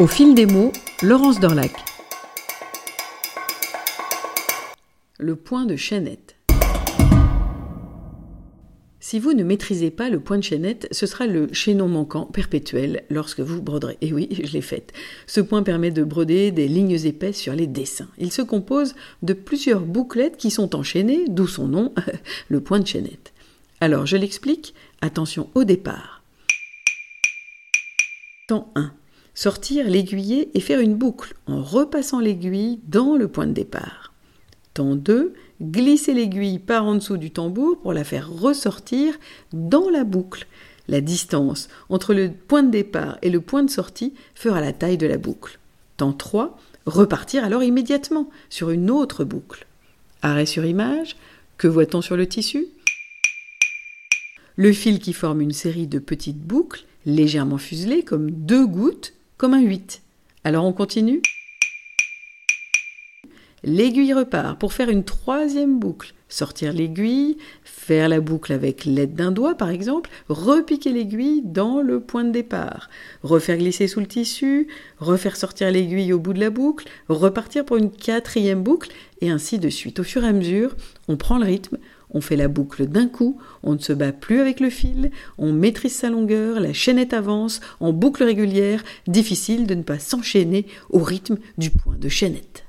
Au 0.00 0.06
fil 0.06 0.34
des 0.34 0.46
mots, 0.46 0.72
Laurence 1.02 1.40
Dorlac. 1.40 1.72
Le 5.18 5.36
point 5.36 5.66
de 5.66 5.76
chaînette. 5.76 6.36
Si 8.98 9.18
vous 9.18 9.34
ne 9.34 9.44
maîtrisez 9.44 9.90
pas 9.90 10.08
le 10.08 10.18
point 10.18 10.38
de 10.38 10.42
chaînette, 10.42 10.88
ce 10.90 11.04
sera 11.04 11.26
le 11.26 11.52
chaînon 11.52 11.86
manquant 11.86 12.24
perpétuel 12.24 13.04
lorsque 13.10 13.40
vous 13.40 13.60
broderez. 13.60 13.98
Et 14.00 14.14
oui, 14.14 14.30
je 14.42 14.50
l'ai 14.54 14.62
fait. 14.62 14.90
Ce 15.26 15.42
point 15.42 15.62
permet 15.62 15.90
de 15.90 16.02
broder 16.02 16.50
des 16.50 16.66
lignes 16.66 17.04
épaisses 17.04 17.36
sur 17.36 17.52
les 17.52 17.66
dessins. 17.66 18.08
Il 18.16 18.32
se 18.32 18.40
compose 18.40 18.94
de 19.20 19.34
plusieurs 19.34 19.82
bouclettes 19.82 20.38
qui 20.38 20.50
sont 20.50 20.74
enchaînées, 20.74 21.26
d'où 21.28 21.46
son 21.46 21.68
nom, 21.68 21.92
le 22.48 22.62
point 22.62 22.80
de 22.80 22.86
chaînette. 22.86 23.34
Alors, 23.82 24.06
je 24.06 24.16
l'explique. 24.16 24.72
Attention 25.02 25.50
au 25.54 25.64
départ. 25.64 26.22
Temps 28.48 28.72
1 28.76 28.94
sortir 29.40 29.88
l'aiguiller 29.88 30.50
et 30.52 30.60
faire 30.60 30.80
une 30.80 30.96
boucle 30.96 31.32
en 31.46 31.62
repassant 31.62 32.20
l'aiguille 32.20 32.78
dans 32.86 33.16
le 33.16 33.26
point 33.26 33.46
de 33.46 33.54
départ. 33.54 34.12
Temps 34.74 34.96
2, 34.96 35.32
glisser 35.62 36.12
l'aiguille 36.12 36.58
par 36.58 36.84
en 36.84 36.96
dessous 36.96 37.16
du 37.16 37.30
tambour 37.30 37.80
pour 37.80 37.94
la 37.94 38.04
faire 38.04 38.30
ressortir 38.30 39.14
dans 39.54 39.88
la 39.88 40.04
boucle. 40.04 40.46
La 40.88 41.00
distance 41.00 41.70
entre 41.88 42.12
le 42.12 42.30
point 42.30 42.62
de 42.62 42.70
départ 42.70 43.16
et 43.22 43.30
le 43.30 43.40
point 43.40 43.62
de 43.62 43.70
sortie 43.70 44.12
fera 44.34 44.60
la 44.60 44.74
taille 44.74 44.98
de 44.98 45.06
la 45.06 45.16
boucle. 45.16 45.58
Temps 45.96 46.12
3, 46.12 46.58
repartir 46.84 47.42
alors 47.42 47.62
immédiatement 47.62 48.28
sur 48.50 48.68
une 48.68 48.90
autre 48.90 49.24
boucle. 49.24 49.66
Arrêt 50.20 50.44
sur 50.44 50.66
image, 50.66 51.16
que 51.56 51.66
voit-on 51.66 52.02
sur 52.02 52.18
le 52.18 52.26
tissu? 52.26 52.66
Le 54.56 54.74
fil 54.74 54.98
qui 54.98 55.14
forme 55.14 55.40
une 55.40 55.54
série 55.54 55.86
de 55.86 55.98
petites 55.98 56.42
boucles 56.42 56.84
légèrement 57.06 57.56
fuselées 57.56 58.02
comme 58.02 58.30
deux 58.30 58.66
gouttes 58.66 59.14
comme 59.40 59.54
un 59.54 59.62
8. 59.62 60.02
Alors 60.44 60.66
on 60.66 60.74
continue 60.74 61.22
L'aiguille 63.62 64.12
repart 64.12 64.58
pour 64.58 64.74
faire 64.74 64.90
une 64.90 65.02
troisième 65.02 65.78
boucle. 65.78 66.12
Sortir 66.28 66.74
l'aiguille, 66.74 67.38
faire 67.64 68.10
la 68.10 68.20
boucle 68.20 68.52
avec 68.52 68.84
l'aide 68.84 69.14
d'un 69.14 69.32
doigt 69.32 69.54
par 69.54 69.70
exemple, 69.70 70.10
repiquer 70.28 70.92
l'aiguille 70.92 71.40
dans 71.42 71.80
le 71.80 72.00
point 72.00 72.24
de 72.24 72.32
départ, 72.32 72.90
refaire 73.22 73.56
glisser 73.56 73.88
sous 73.88 74.00
le 74.00 74.06
tissu, 74.06 74.68
refaire 74.98 75.36
sortir 75.36 75.70
l'aiguille 75.70 76.12
au 76.12 76.18
bout 76.18 76.34
de 76.34 76.40
la 76.40 76.50
boucle, 76.50 76.86
repartir 77.08 77.64
pour 77.64 77.78
une 77.78 77.90
quatrième 77.90 78.62
boucle, 78.62 78.90
et 79.22 79.30
ainsi 79.30 79.58
de 79.58 79.70
suite. 79.70 80.00
Au 80.00 80.04
fur 80.04 80.22
et 80.22 80.28
à 80.28 80.32
mesure, 80.34 80.76
on 81.08 81.16
prend 81.16 81.38
le 81.38 81.46
rythme, 81.46 81.78
on 82.12 82.20
fait 82.20 82.36
la 82.36 82.48
boucle 82.48 82.86
d'un 82.86 83.08
coup, 83.08 83.38
on 83.62 83.74
ne 83.74 83.78
se 83.78 83.92
bat 83.92 84.12
plus 84.12 84.40
avec 84.40 84.60
le 84.60 84.70
fil, 84.70 85.10
on 85.38 85.52
maîtrise 85.52 85.94
sa 85.94 86.10
longueur, 86.10 86.60
la 86.60 86.72
chaînette 86.72 87.12
avance 87.12 87.60
en 87.80 87.92
boucle 87.92 88.24
régulière, 88.24 88.82
difficile 89.06 89.66
de 89.66 89.74
ne 89.74 89.82
pas 89.82 89.98
s'enchaîner 89.98 90.66
au 90.90 91.00
rythme 91.00 91.38
du 91.58 91.70
point 91.70 91.96
de 91.96 92.08
chaînette. 92.08 92.64